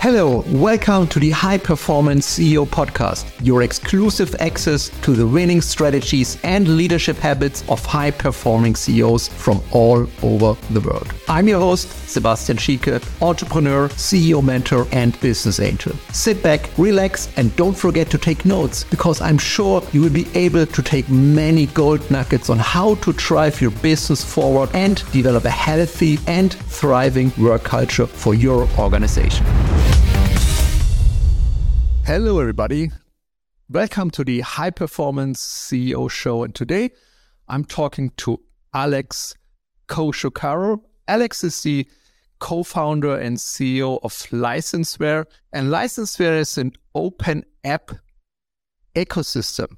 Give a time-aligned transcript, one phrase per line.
[0.00, 6.38] Hello, welcome to the High Performance CEO podcast, your exclusive access to the winning strategies
[6.44, 11.12] and leadership habits of high performing CEOs from all over the world.
[11.26, 15.96] I'm your host, Sebastian Schieke, entrepreneur, CEO mentor, and business angel.
[16.12, 20.28] Sit back, relax, and don't forget to take notes because I'm sure you will be
[20.36, 25.44] able to take many gold nuggets on how to drive your business forward and develop
[25.44, 29.44] a healthy and thriving work culture for your organization.
[32.08, 32.90] Hello, everybody.
[33.68, 36.42] Welcome to the High Performance CEO Show.
[36.42, 36.92] And today
[37.48, 38.40] I'm talking to
[38.72, 39.34] Alex
[39.88, 40.80] Cojocaru.
[41.06, 41.86] Alex is the
[42.38, 45.26] co founder and CEO of Licenseware.
[45.52, 47.90] And Licenseware is an open app
[48.96, 49.76] ecosystem.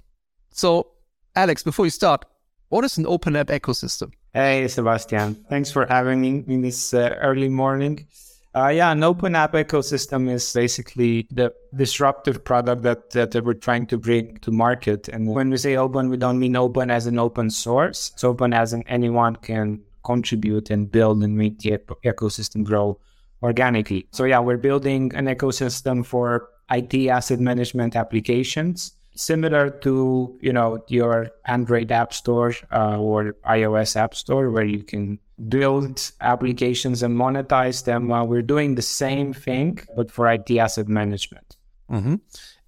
[0.53, 0.87] So,
[1.35, 2.25] Alex, before you start,
[2.69, 4.13] what is an open app ecosystem?
[4.33, 5.35] Hey, Sebastian.
[5.49, 8.07] Thanks for having me in this uh, early morning.
[8.53, 13.87] Uh, yeah, an open app ecosystem is basically the disruptive product that, that we're trying
[13.87, 15.09] to bring to market.
[15.09, 18.11] And when we say open, we don't mean open as an open source.
[18.13, 22.99] It's open as in anyone can contribute and build and make the ecosystem grow
[23.41, 24.09] organically.
[24.11, 30.83] So yeah, we're building an ecosystem for IT asset management applications similar to you know
[30.89, 37.17] your Android app store uh, or iOS app store where you can build applications and
[37.17, 38.13] monetize them.
[38.13, 41.57] Uh, we're doing the same thing, but for IT asset management.
[41.91, 42.17] Mm-hmm.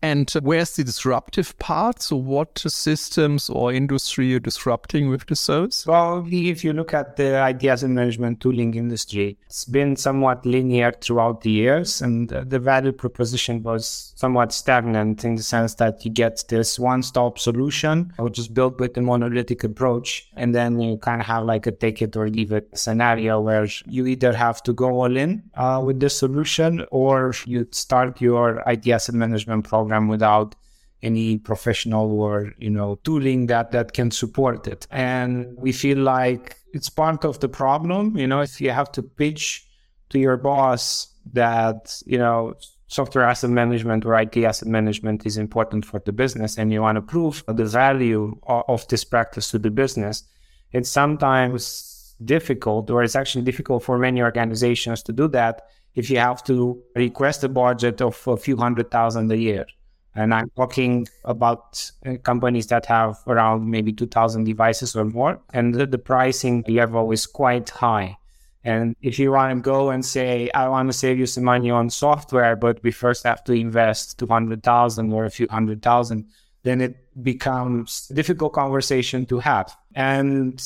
[0.03, 2.03] And where's the disruptive part?
[2.03, 5.86] So, what systems or industry are disrupting with the service?
[5.86, 10.91] Well, if you look at the IT asset management tooling industry, it's been somewhat linear
[10.91, 16.11] throughout the years, and the value proposition was somewhat stagnant in the sense that you
[16.11, 21.20] get this one-stop solution, which is built with a monolithic approach, and then you kind
[21.20, 24.73] of have like a take it or leave it scenario where you either have to
[24.73, 29.91] go all in uh, with the solution or you start your IT asset management program
[29.92, 30.54] program without
[31.02, 34.86] any professional or you know tooling that that can support it.
[34.90, 39.02] And we feel like it's part of the problem you know if you have to
[39.02, 39.67] pitch
[40.11, 42.55] to your boss that you know
[42.89, 46.96] software asset management or IT asset management is important for the business and you want
[46.96, 50.24] to prove the value of, of this practice to the business
[50.72, 55.62] it's sometimes difficult or it's actually difficult for many organizations to do that
[55.94, 59.67] if you have to request a budget of a few hundred thousand a year
[60.14, 65.40] and I'm talking about uh, companies that have around maybe 2000 devices or more.
[65.55, 68.18] And the, the pricing level is quite high.
[68.64, 71.70] And if you want to go and say, I want to save you some money
[71.70, 76.27] on software, but we first have to invest 200,000 or a few hundred thousand,
[76.62, 79.74] then it becomes a difficult conversation to have.
[79.94, 80.62] And,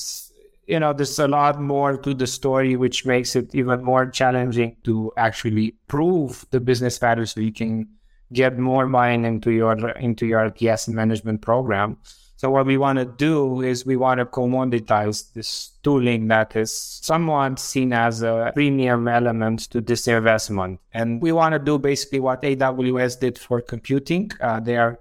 [0.67, 4.77] you know, there's a lot more to the story, which makes it even more challenging
[4.85, 7.89] to actually prove the business value so you can
[8.33, 11.99] get more buy-in into your into your TS management program.
[12.39, 16.71] So what we want to do is we want to commoditize this tooling that is
[16.71, 20.81] somewhat seen as a premium element to this investment.
[20.93, 24.31] And we want to do basically what AWS did for computing.
[24.39, 25.01] Uh, they are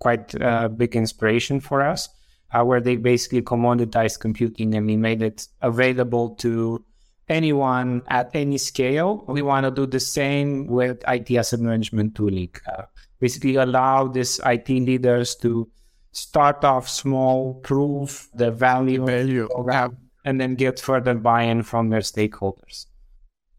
[0.00, 2.08] quite a uh, big inspiration for us,
[2.50, 6.84] uh, where they basically commoditized computing and we made it available to
[7.32, 9.24] anyone at any scale.
[9.26, 12.54] We want to do the same with IT asset management tooling.
[12.66, 12.82] Uh,
[13.20, 15.68] basically, allow these IT leaders to
[16.12, 19.48] start off small, prove the value, value.
[19.50, 22.86] Program, and then get further buy-in from their stakeholders.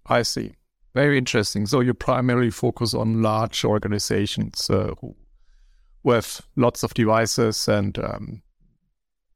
[0.06, 0.54] I see.
[0.94, 1.66] Very interesting.
[1.66, 5.16] So you primarily focus on large organizations uh, who
[6.04, 8.42] with lots of devices and um,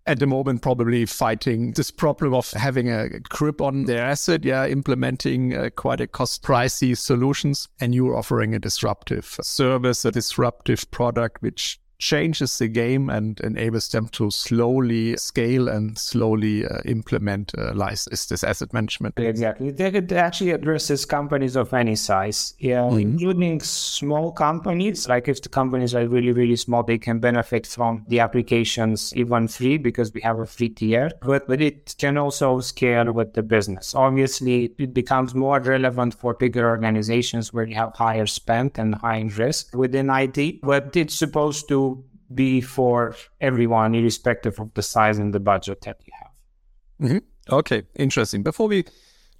[0.07, 4.65] at the moment probably fighting this problem of having a grip on their asset, yeah,
[4.65, 10.89] implementing uh, quite a cost pricey solutions, and you're offering a disruptive service, a disruptive
[10.91, 17.53] product, which changes the game and enables them to slowly scale and slowly uh, implement
[17.57, 19.17] uh, this asset management.
[19.17, 19.69] Exactly.
[19.69, 22.99] It actually addresses companies of any size, yeah, mm-hmm.
[22.99, 25.07] including small companies.
[25.07, 29.47] Like if the companies are really, really small, they can benefit from the applications even
[29.47, 31.11] free because we have a free tier.
[31.21, 33.95] But, but it can also scale with the business.
[33.95, 39.25] Obviously, it becomes more relevant for bigger organizations where you have higher spend and higher
[39.25, 40.61] risk within IT.
[40.61, 41.86] But it's supposed to
[42.33, 47.09] be for everyone, irrespective of the size and the budget that you have.
[47.09, 47.53] Mm-hmm.
[47.53, 48.43] Okay, interesting.
[48.43, 48.85] Before we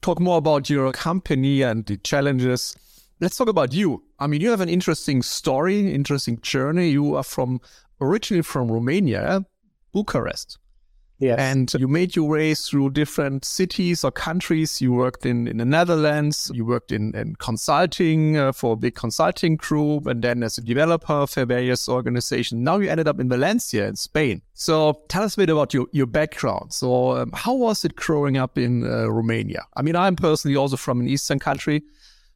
[0.01, 2.75] talk more about your company and the challenges,
[3.19, 4.04] let's talk about you.
[4.19, 6.89] I mean, you have an interesting story, interesting journey.
[6.89, 7.60] You are from
[8.00, 9.45] originally from Romania,
[9.94, 10.57] Bucharest.
[11.19, 11.40] Yes.
[11.40, 14.81] And you made your way through different cities or countries.
[14.81, 16.52] You worked in, in the Netherlands.
[16.54, 20.62] You worked in, in consulting uh, for a big consulting group and then as a
[20.62, 22.62] developer for various organizations.
[22.62, 24.44] Now you ended up in Valencia in Spain.
[24.54, 26.72] So tell us a bit about your, your background.
[26.74, 29.64] So um, how was it growing up in uh, Romania?
[29.75, 31.84] I mean, I'm personally also from an Eastern country.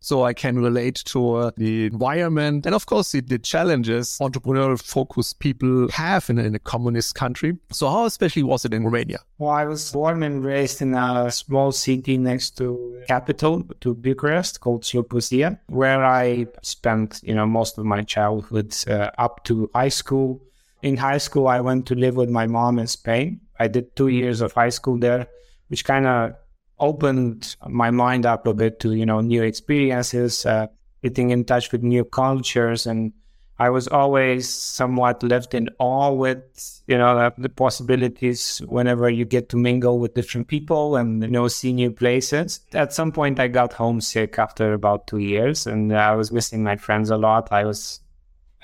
[0.03, 4.81] So I can relate to uh, the environment and, of course, the, the challenges entrepreneurial
[4.81, 7.57] focused people have in, in, a communist country.
[7.71, 9.19] So, how especially was it in Romania?
[9.37, 14.59] Well, I was born and raised in a small city next to capital, to Bucharest,
[14.59, 19.89] called Siopusdia, where I spent, you know, most of my childhood uh, up to high
[19.89, 20.41] school.
[20.81, 23.41] In high school, I went to live with my mom in Spain.
[23.59, 25.27] I did two years of high school there,
[25.67, 26.33] which kind of
[26.81, 30.67] opened my mind up a bit to you know new experiences, uh,
[31.03, 33.13] getting in touch with new cultures, and
[33.59, 39.49] I was always somewhat left in awe with you know the possibilities whenever you get
[39.49, 42.59] to mingle with different people and you know see new places.
[42.73, 46.75] At some point, I got homesick after about two years, and I was missing my
[46.75, 47.51] friends a lot.
[47.51, 48.01] I was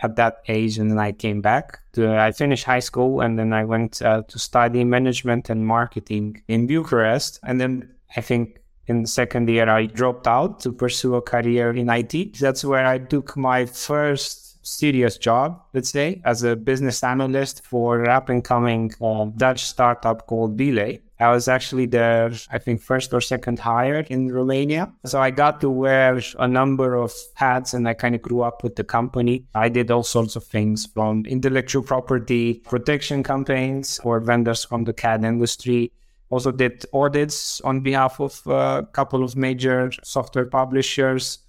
[0.04, 1.80] at that age and then I came back.
[1.94, 6.44] To, I finished high school and then I went uh, to study management and marketing
[6.48, 7.40] in Bucharest.
[7.44, 11.72] And then I think in the second year, I dropped out to pursue a career
[11.72, 12.40] in IT.
[12.40, 18.04] That's where I took my first serious job, let's say, as a business analyst for
[18.04, 21.02] an up and coming uh, Dutch startup called B-lay.
[21.20, 24.94] I was actually the, I think, first or second hire in Romania.
[25.06, 28.64] So I got to wear a number of hats and I kind of grew up
[28.64, 29.46] with the company.
[29.56, 34.94] I did all sorts of things from intellectual property protection campaigns for vendors from the
[34.94, 35.92] CAD industry
[36.30, 41.40] also did audits on behalf of a couple of major software publishers.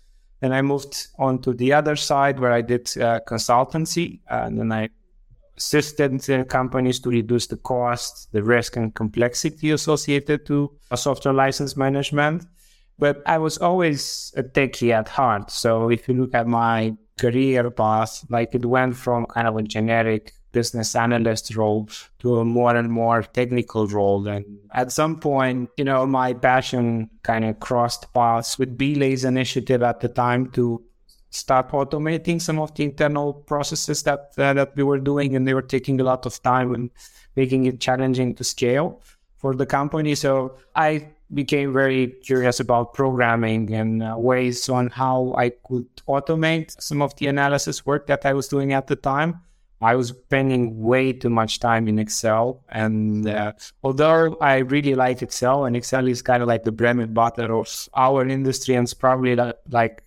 [0.40, 4.70] Then I moved on to the other side where I did uh, consultancy, and then
[4.70, 4.88] I
[5.56, 11.76] assisted companies to reduce the cost, the risk, and complexity associated to a software license
[11.76, 12.44] management.
[13.00, 15.50] But I was always a techie at heart.
[15.50, 19.62] So if you look at my career path, like it went from kind of a
[19.62, 24.26] generic business analyst role to a more and more technical role.
[24.26, 29.82] And at some point, you know, my passion kind of crossed paths with B-lay's initiative
[29.82, 30.82] at the time to
[31.30, 35.54] start automating some of the internal processes that uh, that we were doing, and they
[35.54, 36.90] were taking a lot of time and
[37.36, 39.02] making it challenging to scale
[39.36, 40.14] for the company.
[40.14, 46.80] So I became very curious about programming and uh, ways on how I could automate
[46.80, 49.40] some of the analysis work that I was doing at the time.
[49.80, 52.64] I was spending way too much time in Excel.
[52.69, 53.52] And uh,
[53.82, 57.54] although I really like Excel, and Excel is kind of like the bread and butter
[57.54, 59.36] of our industry, and it's probably
[59.70, 60.02] like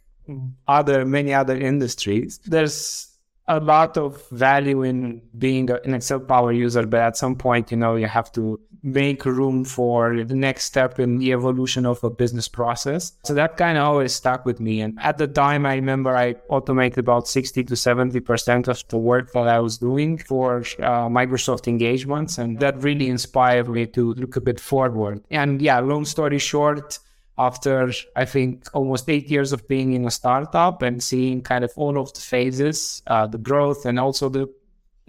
[0.68, 3.11] other many other industries, there's
[3.48, 7.78] a lot of value in being an Excel Power user, but at some point, you
[7.78, 12.10] know, you have to make room for the next step in the evolution of a
[12.10, 13.14] business process.
[13.24, 14.82] So that kind of always stuck with me.
[14.82, 19.32] And at the time, I remember I automated about 60 to 70% of the work
[19.34, 22.38] that I was doing for uh, Microsoft engagements.
[22.38, 25.24] And that really inspired me to look a bit forward.
[25.30, 27.00] And yeah, long story short,
[27.38, 31.72] after I think almost eight years of being in a startup and seeing kind of
[31.76, 34.48] all of the phases, uh, the growth and also the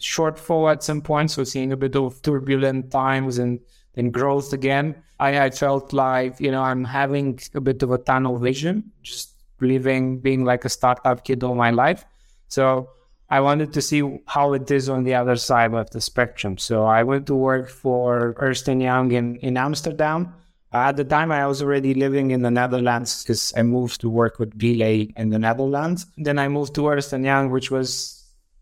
[0.00, 1.30] shortfall at some point.
[1.30, 3.60] So seeing a bit of turbulent times and
[3.94, 4.96] then growth again.
[5.20, 9.34] I, I felt like, you know, I'm having a bit of a tunnel vision, just
[9.60, 12.04] living, being like a startup kid all my life.
[12.48, 12.90] So
[13.28, 16.58] I wanted to see how it is on the other side of the spectrum.
[16.58, 20.34] So I went to work for Ernst Young in, in Amsterdam
[20.72, 24.38] at the time, I was already living in the Netherlands because I moved to work
[24.38, 26.06] with B-lay in the Netherlands.
[26.16, 28.18] Then I moved to Ernst Young, which was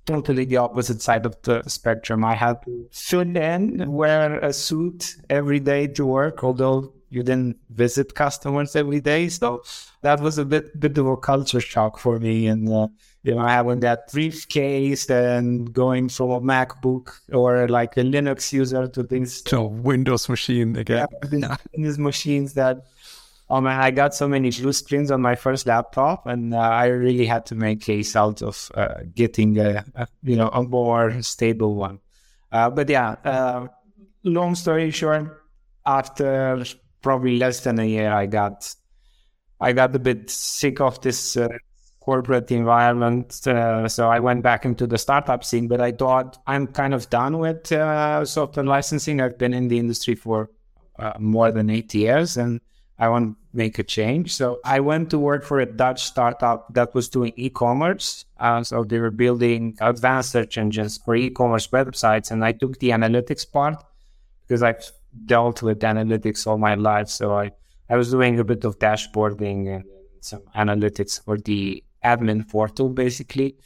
[0.07, 2.25] totally the opposite side of the spectrum.
[2.25, 7.57] I had to fill in, wear a suit every day to work, although you didn't
[7.71, 9.29] visit customers every day.
[9.29, 9.63] So
[10.03, 12.47] that was a bit bit of a culture shock for me.
[12.47, 12.89] And uh,
[13.23, 18.87] you know, having that briefcase and going from a MacBook or like a Linux user
[18.89, 21.07] to things to Windows machine again.
[21.31, 22.87] Yeah, these machines that
[23.51, 26.87] oh man, I got so many blue screens on my first laptop, and uh, I
[26.87, 31.21] really had to make case out of uh, getting a, a, you know a more
[31.23, 31.99] stable one.
[32.53, 33.67] Uh, but yeah, uh,
[34.23, 35.45] long story short,
[35.85, 36.65] after
[37.03, 38.75] probably less than a year, I got
[39.61, 41.49] I got a bit sick of this uh,
[42.01, 43.47] corporate environment.
[43.47, 47.11] Uh, so I went back into the startup scene, but I thought I'm kind of
[47.11, 49.21] done with uh, software licensing.
[49.21, 50.51] I've been in the industry for
[50.99, 52.61] uh, more than eight years and
[52.99, 54.35] I want to make a change.
[54.35, 58.25] So I went to work for a Dutch startup that was doing e-commerce.
[58.39, 62.31] Uh, so they were building advanced search engines for e-commerce websites.
[62.31, 63.83] And I took the analytics part
[64.47, 64.91] because I've
[65.27, 67.09] dealt with analytics all my life.
[67.09, 67.51] So I,
[67.89, 69.85] I was doing a bit of dashboarding and
[70.21, 73.57] some analytics for the admin portal, basically.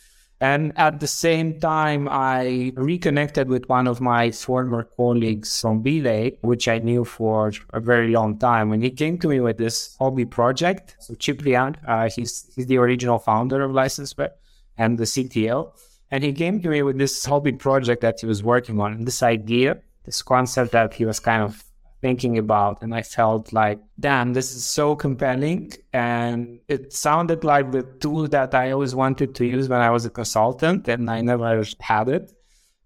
[0.41, 6.39] And at the same time, I reconnected with one of my former colleagues from B-lay,
[6.43, 8.73] which I knew for a very long time.
[8.73, 10.97] And he came to me with this hobby project.
[10.99, 14.31] So Ciprian, uh, he's, he's the original founder of Licenseware
[14.77, 15.73] and the CTO.
[16.11, 19.07] And he came to me with this hobby project that he was working on and
[19.07, 21.65] this idea, this concept that he was kind of
[22.01, 22.83] thinking about.
[22.83, 25.73] And I felt like, damn, this is so compelling.
[25.93, 30.05] And it sounded like the tool that I always wanted to use when I was
[30.05, 32.33] a consultant and I never had it.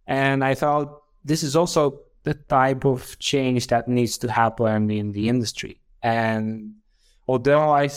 [0.06, 5.12] And I thought this is also the type of change that needs to happen in
[5.12, 5.80] the industry.
[6.02, 6.74] And
[7.26, 7.88] although I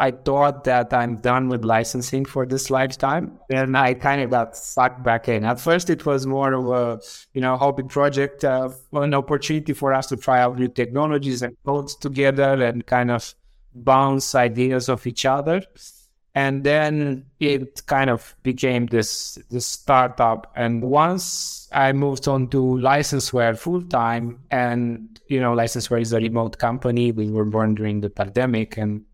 [0.00, 3.38] I thought that I'm done with licensing for this lifetime.
[3.50, 5.44] And I kind of got sucked back in.
[5.44, 7.00] At first, it was more of a,
[7.34, 11.54] you know, hobby project, uh, an opportunity for us to try out new technologies and
[11.66, 13.34] codes together and kind of
[13.74, 15.62] bounce ideas of each other.
[16.34, 20.50] And then it kind of became this, this startup.
[20.56, 26.20] And once I moved on to licenseware full time and, you know, licenseware is a
[26.20, 27.12] remote company.
[27.12, 29.04] We were born during the pandemic and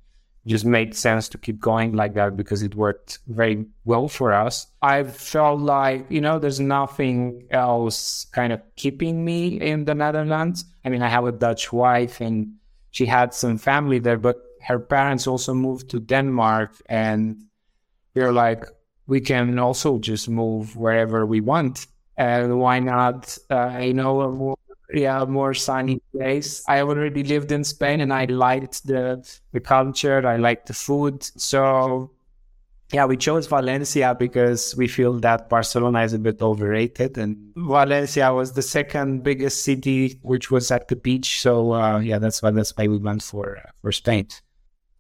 [0.47, 4.67] just made sense to keep going like that because it worked very well for us.
[4.81, 10.65] I felt like, you know, there's nothing else kind of keeping me in the Netherlands.
[10.85, 12.55] I mean, I have a Dutch wife and
[12.91, 17.43] she had some family there, but her parents also moved to Denmark and
[18.15, 18.65] we are like,
[19.07, 21.87] we can also just move wherever we want.
[22.17, 24.56] And why not, uh, you know,
[24.93, 26.63] yeah, more sunny place.
[26.69, 30.27] I already lived in Spain and I liked the the culture.
[30.27, 31.23] I liked the food.
[31.23, 32.11] So
[32.93, 38.33] yeah, we chose Valencia because we feel that Barcelona is a bit overrated, and Valencia
[38.33, 41.41] was the second biggest city, which was at the beach.
[41.41, 44.29] So uh, yeah, that's why that's why we went for uh, for Spain.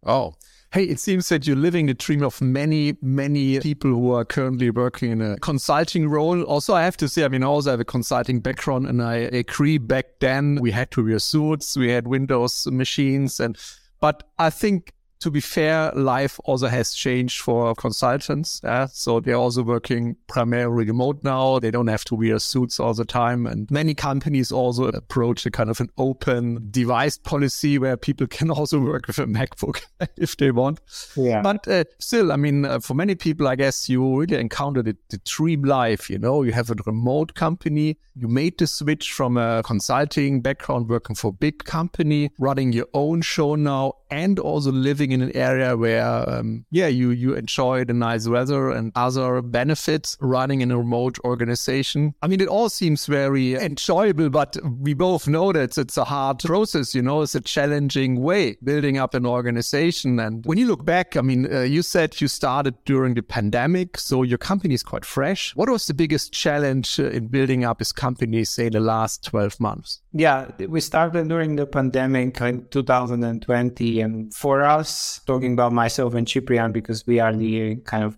[0.05, 0.35] Oh,
[0.73, 4.71] Hey, it seems that you're living the dream of many, many people who are currently
[4.71, 6.43] working in a consulting role.
[6.43, 9.15] Also, I have to say, I mean, I also have a consulting background, and I
[9.15, 13.57] agree back then we had to wear suits, we had Windows machines, and
[14.01, 18.61] but I think to be fair, life also has changed for consultants.
[18.63, 18.87] Yeah?
[18.87, 21.59] So they're also working primarily remote now.
[21.59, 23.47] They don't have to wear suits all the time.
[23.47, 28.51] And many companies also approach a kind of an open device policy where people can
[28.51, 29.83] also work with a MacBook
[30.17, 30.81] if they want.
[31.17, 31.43] Yeah.
[31.43, 34.97] But uh, still, I mean, uh, for many people, I guess you really encountered the,
[35.09, 36.11] the dream life.
[36.11, 37.99] You know, you have a remote company.
[38.15, 42.87] You made the switch from a consulting background, working for a big company, running your
[42.95, 47.85] own show now, and also living in an area where, um, yeah, you you enjoy
[47.85, 52.15] the nice weather and other benefits running in a remote organization.
[52.23, 56.39] I mean, it all seems very enjoyable, but we both know that it's a hard
[56.41, 56.95] process.
[56.95, 60.21] You know, it's a challenging way building up an organization.
[60.21, 63.99] And when you look back, I mean, uh, you said you started during the pandemic,
[63.99, 65.55] so your company is quite fresh.
[65.57, 69.59] What was the biggest challenge uh, in building up this company, say, the last twelve
[69.61, 70.01] months?
[70.13, 76.27] Yeah, we started during the pandemic in 2020, and for us talking about myself and
[76.27, 78.17] Ciprian because we are the kind of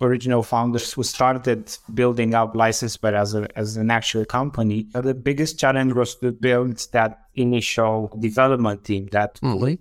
[0.00, 4.86] original founders who started building up Licenseware as a, as an actual company.
[4.92, 9.80] The biggest challenge was to build that initial development team that really?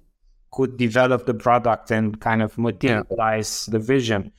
[0.51, 3.72] could develop the product and kind of materialize yeah.
[3.74, 4.32] the vision.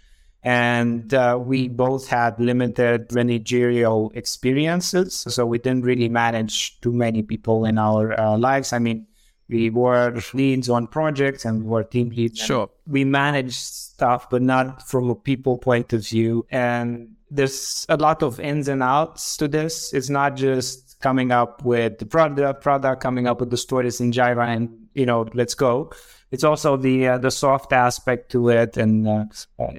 [0.43, 7.23] And uh, we both had limited managerial experiences, so we didn't really manage too many
[7.23, 8.73] people in our uh, lives.
[8.73, 9.07] I mean,
[9.49, 12.41] we were leads on projects and we were team leads.
[12.41, 12.69] Sure.
[12.87, 16.47] We managed stuff, but not from a people point of view.
[16.51, 19.93] And there's a lot of ins and outs to this.
[19.93, 24.13] It's not just coming up with the product, product coming up with the stories in
[24.13, 25.93] Jira and, you know, let's go.
[26.33, 29.25] It's also the uh, the soft aspect to it and uh,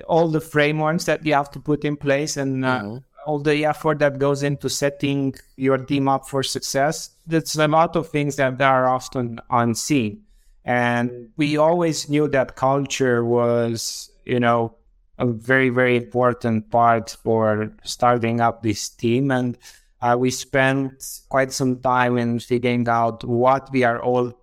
[0.07, 2.97] all the frameworks that you have to put in place and uh, mm-hmm
[3.27, 7.09] all the effort that goes into setting your team up for success.
[7.27, 10.23] That's a lot of things that are often unseen.
[10.63, 14.75] And we always knew that culture was, you know,
[15.17, 19.31] a very, very important part for starting up this team.
[19.31, 19.57] And
[20.01, 24.33] uh, we spent quite some time in figuring out what we are all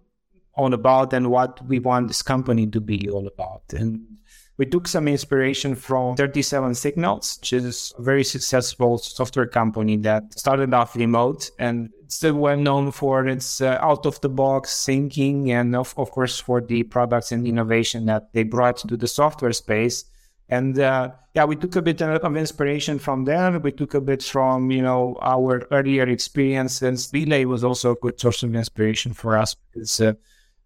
[0.56, 3.62] all about and what we want this company to be all about.
[3.72, 4.13] And
[4.56, 10.38] we took some inspiration from 37 Signals, which is a very successful software company that
[10.38, 15.50] started off remote and still well known for its uh, out of the box thinking
[15.50, 19.52] and, of, of course, for the products and innovation that they brought to the software
[19.52, 20.04] space.
[20.48, 23.58] And uh, yeah, we took a bit of inspiration from there.
[23.58, 27.08] We took a bit from, you know, our earlier experiences.
[27.08, 30.12] B-lay was also a good source of inspiration for us because uh,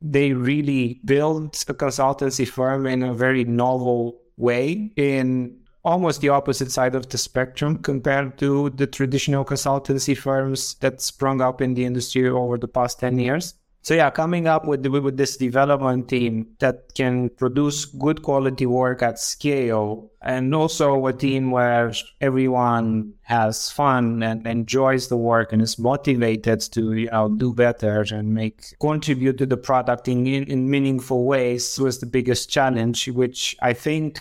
[0.00, 6.70] they really built a consultancy firm in a very novel way in almost the opposite
[6.70, 11.84] side of the spectrum compared to the traditional consultancy firms that sprung up in the
[11.84, 13.54] industry over the past 10 years.
[13.88, 19.00] So yeah, coming up with with this development team that can produce good quality work
[19.00, 25.62] at scale, and also a team where everyone has fun and enjoys the work and
[25.62, 30.68] is motivated to you know do better and make contribute to the product in in
[30.68, 34.20] meaningful ways was the biggest challenge, which I think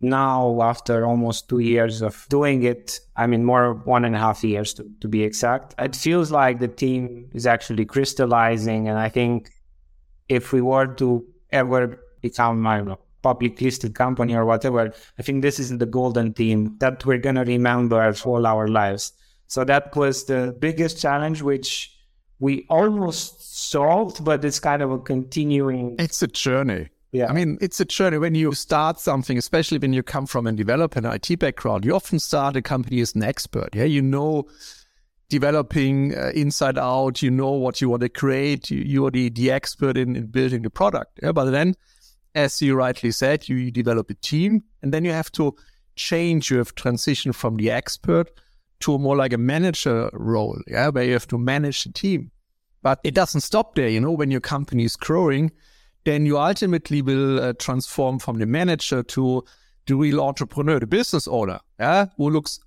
[0.00, 4.44] now after almost two years of doing it i mean more one and a half
[4.44, 8.88] years to, to be exact it feels like the team is actually crystallizing.
[8.88, 9.50] And i think
[10.28, 15.22] if we were to ever become i don't know public listed company or whatever i
[15.22, 19.12] think this is the golden team that we're going to remember for all our lives.
[19.48, 21.96] So that was the biggest challenge which
[22.38, 27.28] we almost solved but it's kind of a continuing it's a journey yeah.
[27.28, 28.18] I mean, it's a journey.
[28.18, 31.94] When you start something, especially when you come from a developer and IT background, you
[31.94, 33.70] often start a company as an expert.
[33.74, 33.84] Yeah.
[33.84, 34.46] You know,
[35.28, 38.70] developing uh, inside out, you know what you want to create.
[38.70, 41.18] You, you are the, the expert in, in building the product.
[41.22, 41.32] Yeah.
[41.32, 41.74] But then,
[42.34, 45.56] as you rightly said, you, you develop a team and then you have to
[45.94, 46.50] change.
[46.50, 48.30] You have transition from the expert
[48.80, 50.60] to more like a manager role.
[50.66, 50.88] Yeah.
[50.88, 52.30] Where you have to manage the team.
[52.82, 53.88] But it doesn't stop there.
[53.88, 55.50] You know, when your company is growing,
[56.06, 59.44] then you ultimately will uh, transform from the manager to
[59.86, 62.60] the real entrepreneur, the business owner, yeah, who looks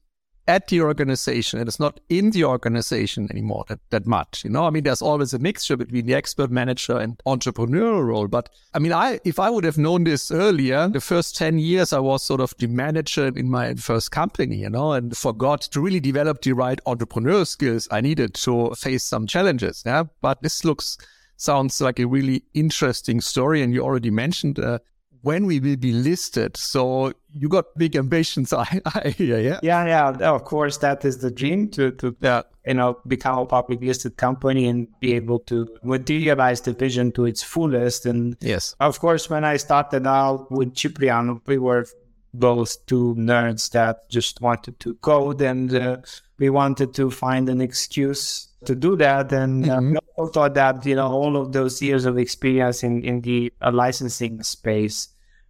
[0.46, 4.44] at the organization and it's not in the organization anymore that, that much.
[4.44, 8.28] You know, I mean, there's always a mixture between the expert manager and entrepreneurial role.
[8.28, 11.94] But I mean, I if I would have known this earlier, the first 10 years
[11.94, 15.80] I was sort of the manager in my first company, you know, and forgot to
[15.80, 19.84] really develop the right entrepreneurial skills I needed to face some challenges.
[19.86, 20.06] Yeah.
[20.20, 20.98] But this looks
[21.40, 23.62] sounds like a really interesting story.
[23.62, 24.80] And you already mentioned uh,
[25.22, 26.58] when we will be listed.
[26.58, 29.60] So you got big ambitions, I, I hear, yeah?
[29.64, 30.30] Yeah, yeah.
[30.30, 32.44] Of course, that is the dream to, to yeah.
[32.66, 37.26] you know, become a public listed company and be able to materialize the vision to
[37.26, 38.06] its fullest.
[38.06, 41.86] And yes, of course, when I started out with Ciprian, we were
[42.34, 45.98] both two nerds that just wanted to code and uh,
[46.38, 49.32] we wanted to find an excuse to do that.
[49.32, 49.98] And uh, mm-hmm.
[50.18, 53.72] uh, thought that, you know, all of those years of experience in, in the uh,
[53.72, 55.10] licensing space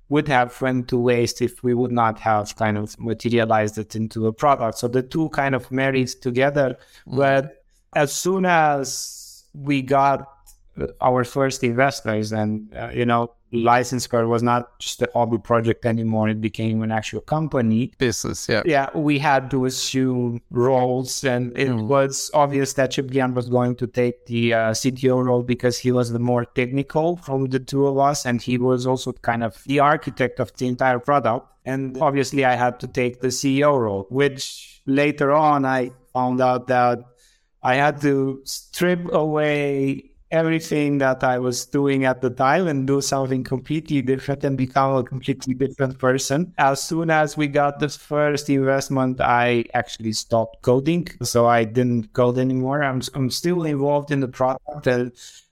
[0.10, 4.26] would have went to waste if we would not have kind of materialized it into
[4.28, 4.80] a product.
[4.80, 6.78] So the two kind of married together.
[7.08, 7.18] Mm-hmm.
[7.18, 7.64] But
[7.96, 10.28] as soon as we got
[11.02, 16.30] our first investors and, uh, you know, Licenseware was not just a hobby project anymore.
[16.30, 17.92] It became an actual company.
[17.98, 18.62] Business, yeah.
[18.66, 21.88] Yeah, we had to assume roles, and it mm.
[21.88, 26.12] was obvious that Ciprian was going to take the uh, CTO role because he was
[26.12, 29.80] the more technical from the two of us, and he was also kind of the
[29.80, 31.48] architect of the entire product.
[31.66, 36.68] And obviously, I had to take the CEO role, which later on I found out
[36.68, 37.00] that
[37.62, 43.02] I had to strip away everything that I was doing at the time and do
[43.02, 46.54] something completely different and become a completely different person.
[46.58, 51.08] As soon as we got the first investment, I actually stopped coding.
[51.24, 52.84] So I didn't code anymore.
[52.84, 55.12] I'm, I'm still involved in the product and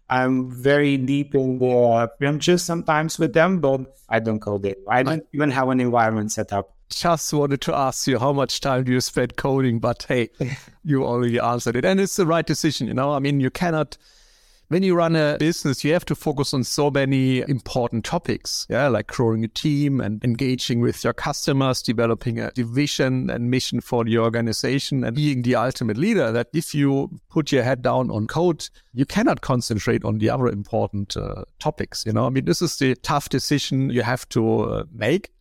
[0.09, 4.79] I'm very deep in the branches sometimes with them, but I don't code it.
[4.87, 8.61] I don't even have an environment set up just wanted to ask you how much
[8.61, 10.29] time do you spend coding, but hey,
[10.85, 11.85] you already answered it.
[11.85, 13.11] And it's the right decision, you know.
[13.11, 13.97] I mean, you cannot
[14.69, 18.87] when you run a business, you have to focus on so many important topics, yeah,
[18.89, 24.03] like growing a team and engaging with your customers, developing a vision and mission for
[24.03, 26.31] the organization, and being the ultimate leader.
[26.31, 30.47] That if you put your head down on code, you cannot concentrate on the other
[30.47, 32.05] important uh, topics.
[32.05, 35.31] You know, I mean, this is the tough decision you have to uh, make.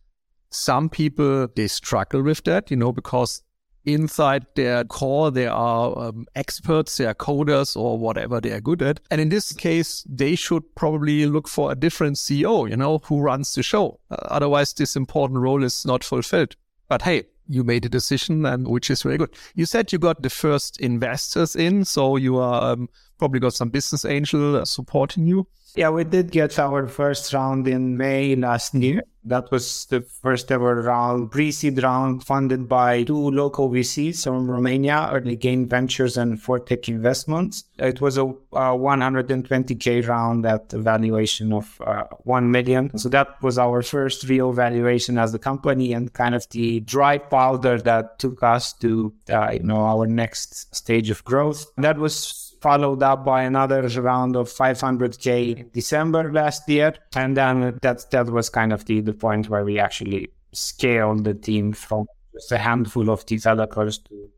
[0.49, 3.43] Some people they struggle with that, you know, because
[3.87, 8.81] inside their core, they are um, experts, they are coders or whatever they are good
[8.81, 8.99] at.
[9.09, 13.21] And in this case, they should probably look for a different CEO, you know, who
[13.21, 13.99] runs the show.
[14.11, 16.55] Uh, otherwise, this important role is not fulfilled.
[16.89, 19.33] But hey, you made a decision and which is very good.
[19.55, 23.69] You said you got the first investors in, so you are um, probably got some
[23.69, 25.47] business angel uh, supporting you.
[25.77, 29.03] Yeah, we did get our first round in May last year.
[29.23, 35.07] That was the first ever round, pre-seed round funded by two local VCs from Romania,
[35.13, 37.65] Early Game Ventures and Fortech Investments.
[37.77, 42.97] It was a, a 120k round at a valuation of uh, 1 million.
[42.97, 47.19] So that was our first real valuation as a company and kind of the dry
[47.19, 51.67] powder that took us to, uh, you know, our next stage of growth.
[51.77, 57.77] That was followed up by another round of 500k in December last year, and then
[57.81, 62.05] that that was kind of the, the point where we actually scaled the team from
[62.33, 64.29] just a handful of developers to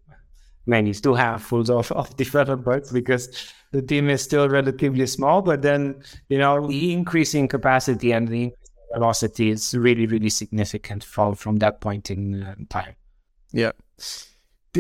[0.66, 5.42] many, two handfuls of, of developers because the team is still relatively small.
[5.42, 8.52] But then you know the increasing capacity and the
[8.94, 12.96] velocity is really really significant from from that point in uh, time.
[13.52, 13.72] Yeah.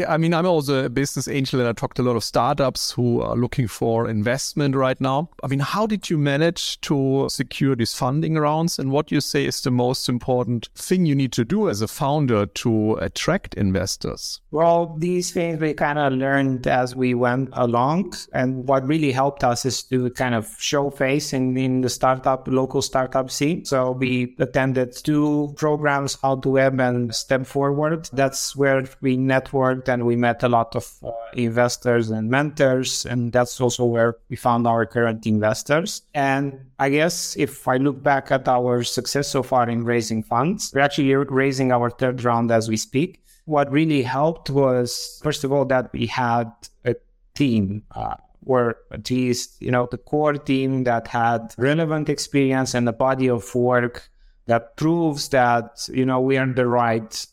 [0.08, 2.92] I mean, I'm also a business angel and I talked to a lot of startups
[2.92, 5.30] who are looking for investment right now.
[5.44, 8.78] I mean, how did you manage to secure these funding rounds?
[8.78, 11.88] And what you say is the most important thing you need to do as a
[11.88, 14.42] founder to attract investors?
[14.52, 18.14] Well, these things we kind of learned as we went along.
[18.32, 22.48] And what really helped us is to kind of show face in, in the startup,
[22.48, 23.66] local startup scene.
[23.66, 28.08] So we attended two programs, How to Web and Step Forward.
[28.14, 33.06] That's where we networked and we met a lot of uh, investors and mentors.
[33.06, 36.02] And that's also where we found our current investors.
[36.14, 40.72] And I guess if I look back at our success so far in raising funds,
[40.74, 43.24] we're actually raising our third round as we speak.
[43.46, 46.52] What really helped was, first of all, that we had
[46.86, 46.96] a
[47.36, 47.84] team.
[47.92, 48.16] Uh,
[48.46, 53.30] or at least you know the core team that had relevant experience and a body
[53.30, 54.10] of work
[54.48, 57.28] that proves that you know we are the right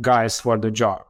[0.00, 1.04] guys for the job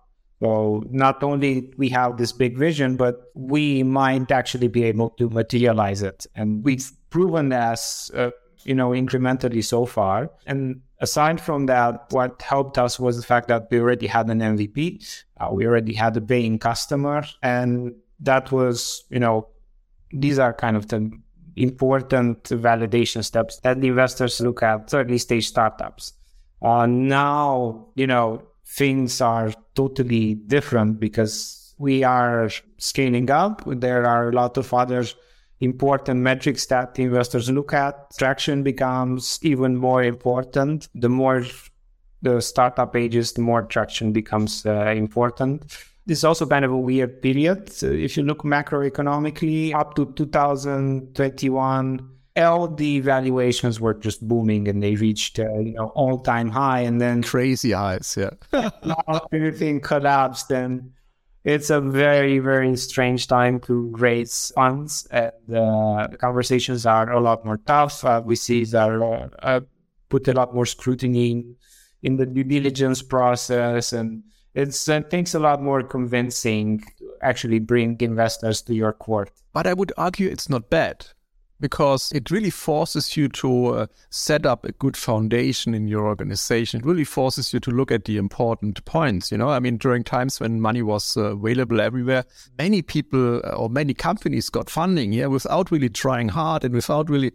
[0.45, 5.31] so not only we have this big vision, but we might actually be able to
[5.31, 6.27] materialize it.
[6.35, 8.31] And we've proven as, uh,
[8.65, 10.31] you know, incrementally so far.
[10.47, 14.41] And aside from that, what helped us was the fact that we already had an
[14.41, 15.25] MVP.
[15.41, 17.25] Uh, we already had a paying customer.
[17.43, 19.49] And that was, you know,
[20.13, 21.11] these are kind of the
[21.57, 26.13] important validation steps that the investors look at early stage startups.
[26.61, 33.63] Uh, now, you know, things are totally different because we are scaling up.
[33.67, 35.05] There are a lot of other
[35.61, 38.11] important metrics that investors look at.
[38.17, 40.89] Traction becomes even more important.
[40.95, 41.45] The more
[42.23, 45.63] the startup ages, the more traction becomes uh, important.
[46.07, 47.71] This is also kind of a weird period.
[47.71, 54.97] So if you look macroeconomically, up to 2021, LD valuations were just booming and they
[54.97, 58.71] reached uh, you know all time high and then crazy highs yeah.
[59.33, 60.91] Everything collapsed and
[61.45, 67.45] it's a very very strange time to raise funds and uh, conversations are a lot
[67.45, 68.05] more tough.
[68.05, 69.61] Uh, we see that uh, uh,
[70.09, 71.57] put a lot more scrutiny in,
[72.03, 77.61] in the due diligence process and it's, it takes a lot more convincing to actually
[77.61, 79.31] bring investors to your court.
[79.53, 81.07] But i would argue it's not bad
[81.61, 86.81] because it really forces you to uh, set up a good foundation in your organization.
[86.81, 89.31] It really forces you to look at the important points.
[89.31, 92.25] You know, I mean, during times when money was uh, available everywhere,
[92.59, 97.09] many people uh, or many companies got funding, yeah, without really trying hard and without
[97.09, 97.33] really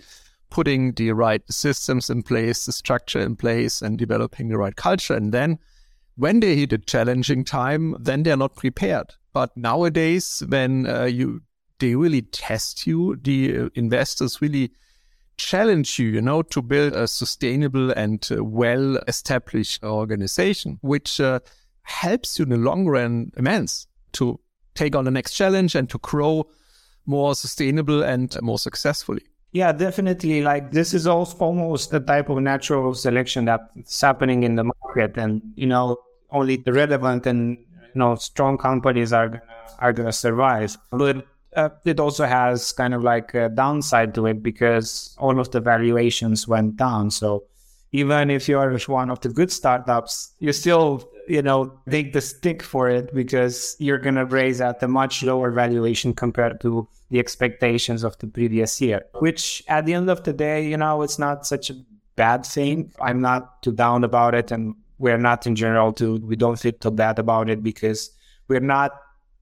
[0.50, 5.14] putting the right systems in place, the structure in place, and developing the right culture.
[5.14, 5.60] And then
[6.16, 9.14] when they hit a challenging time, then they're not prepared.
[9.32, 11.42] But nowadays, when uh, you
[11.80, 13.16] they really test you.
[13.22, 14.72] The uh, investors really
[15.38, 21.40] challenge you, you know, to build a sustainable and uh, well established organization, which uh,
[21.84, 24.40] helps you in the long run immense to
[24.76, 26.46] take on the next challenge and to grow
[27.06, 29.24] more sustainable and more successfully.
[29.52, 30.44] Yeah, definitely.
[30.44, 35.42] Like this is almost the type of natural selection that's happening in the market, and
[35.56, 35.98] you know,
[36.30, 39.42] only the relevant and you know strong companies are
[39.80, 40.78] are gonna survive.
[40.92, 45.52] But uh, it also has kind of like a downside to it because all of
[45.52, 47.12] the valuations went down.
[47.12, 47.46] So
[47.92, 52.62] even if you're one of the good startups, you still, you know, take the stick
[52.62, 57.20] for it because you're going to raise at a much lower valuation compared to the
[57.20, 61.18] expectations of the previous year, which at the end of the day, you know, it's
[61.18, 61.76] not such a
[62.16, 62.92] bad thing.
[63.02, 64.52] I'm not too down about it.
[64.52, 68.12] And we're not in general too, we don't feel too bad about it because
[68.48, 68.92] we're not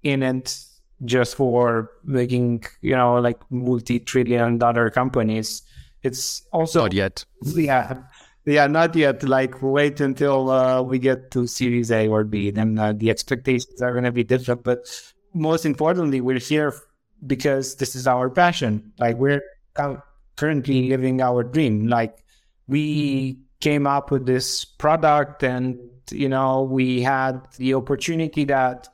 [0.03, 0.57] in it
[1.05, 5.61] just for making you know like multi-trillion dollar companies.
[6.03, 7.25] It's also not yet.
[7.43, 8.01] Yeah.
[8.45, 9.23] Yeah not yet.
[9.23, 12.51] Like wait until uh, we get to series a or b.
[12.51, 14.63] Then uh, the expectations are going to be different.
[14.63, 14.85] But
[15.33, 16.73] most importantly we're here
[17.25, 18.93] because this is our passion.
[18.99, 19.41] Like we're
[20.35, 21.87] currently living our dream.
[21.87, 22.23] Like
[22.67, 25.77] we came up with this product and,
[26.11, 28.87] you know, we had the opportunity that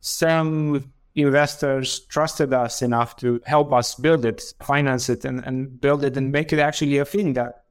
[0.00, 6.04] some investors trusted us enough to help us build it, finance it, and, and build
[6.04, 7.64] it and make it actually a thing that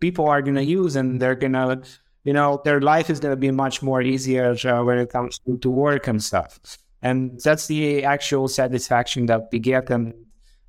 [0.00, 1.82] people are going to use and they're going to,
[2.24, 5.38] you know, their life is going to be much more easier uh, when it comes
[5.40, 6.58] to, to work and stuff.
[7.02, 9.90] And that's the actual satisfaction that we get.
[9.90, 10.14] And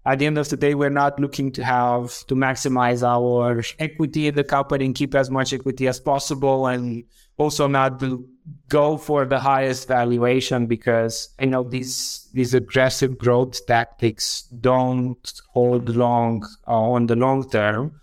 [0.06, 4.28] at the end of the day, we're not looking to have to maximize our equity
[4.28, 7.04] in the company and keep as much equity as possible, and
[7.38, 8.28] also not to
[8.70, 15.96] go for the highest valuation because you know these these aggressive growth tactics don't hold
[15.96, 18.00] long uh, on the long term.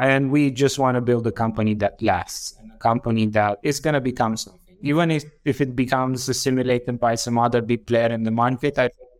[0.00, 3.78] And we just want to build a company that lasts and a company that is
[3.78, 4.76] going to become something.
[4.80, 8.88] Even if, if it becomes assimilated by some other big player in the market, I
[8.88, 9.10] think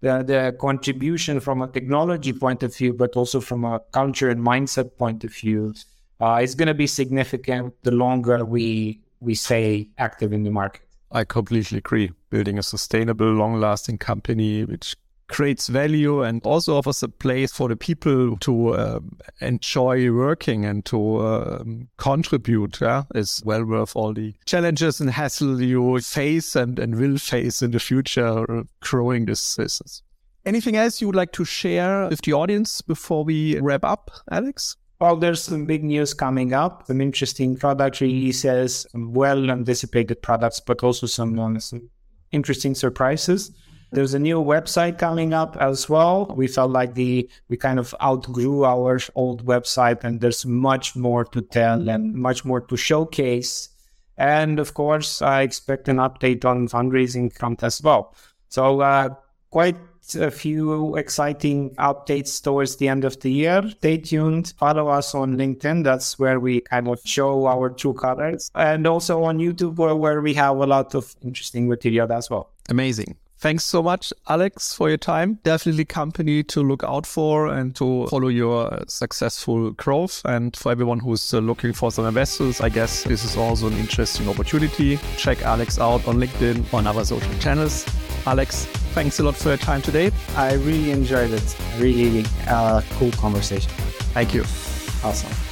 [0.00, 4.40] the, the contribution from a technology point of view, but also from a culture and
[4.40, 5.74] mindset point of view,
[6.20, 10.82] uh, is going to be significant the longer we we stay active in the market.
[11.10, 12.10] I completely agree.
[12.30, 14.96] Building a sustainable, long-lasting company which
[15.28, 19.00] creates value and also offers a place for the people to uh,
[19.40, 21.64] enjoy working and to uh,
[21.96, 27.16] contribute yeah, is well worth all the challenges and hassle you face and, and will
[27.16, 30.02] face in the future uh, growing this business.
[30.44, 34.76] Anything else you would like to share with the audience before we wrap up, Alex?
[35.00, 40.82] Well, there's some big news coming up, some interesting product releases, well anticipated products, but
[40.82, 41.90] also some, um, some
[42.30, 43.50] interesting surprises.
[43.90, 46.26] There's a new website coming up as well.
[46.34, 51.24] We felt like the we kind of outgrew our old website, and there's much more
[51.26, 53.68] to tell and much more to showcase.
[54.16, 58.14] And of course, I expect an update on fundraising front as well.
[58.48, 59.10] So uh,
[59.50, 59.76] quite
[60.14, 63.62] a few exciting updates towards the end of the year.
[63.78, 64.52] Stay tuned.
[64.58, 65.84] Follow us on LinkedIn.
[65.84, 68.50] That's where we kind of show our true colors.
[68.54, 72.50] And also on YouTube, where, we have a lot of interesting material as well.
[72.68, 73.16] Amazing.
[73.38, 75.38] Thanks so much, Alex, for your time.
[75.42, 80.22] Definitely company to look out for and to follow your successful growth.
[80.24, 83.74] And for everyone who's uh, looking for some investors, I guess this is also an
[83.74, 84.98] interesting opportunity.
[85.18, 87.84] Check Alex out on LinkedIn, on other social channels.
[88.26, 90.10] Alex, thanks a lot for your time today.
[90.36, 91.56] I really enjoyed it.
[91.78, 93.70] Really uh, cool conversation.
[94.14, 94.42] Thank you.
[95.02, 95.43] Awesome.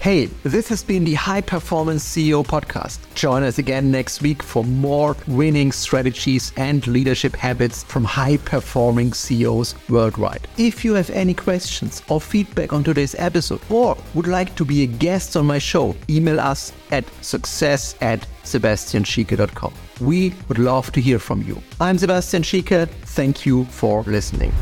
[0.00, 3.00] Hey, this has been the High Performance CEO podcast.
[3.14, 9.12] Join us again next week for more winning strategies and leadership habits from high performing
[9.12, 10.48] CEOs worldwide.
[10.56, 14.84] If you have any questions or feedback on today's episode or would like to be
[14.84, 19.74] a guest on my show, email us at success at sebastianschieke.com.
[20.00, 21.60] We would love to hear from you.
[21.78, 22.88] I'm Sebastian Schieke.
[22.88, 24.54] Thank you for listening.